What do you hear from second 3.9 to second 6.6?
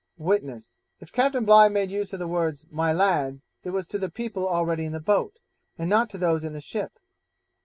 the people already in the boat, and not to those in the